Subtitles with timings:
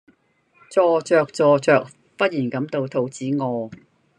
[0.71, 1.83] 坐著坐著
[2.17, 3.71] 忽然感到肚子餓